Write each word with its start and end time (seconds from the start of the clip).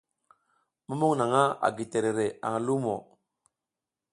Mumuƞ 0.87 1.13
naƞʼha 1.19 1.43
a 1.65 1.67
gi 1.75 1.85
terere 1.91 2.25
aƞ 2.47 2.53
lumo. 2.65 2.95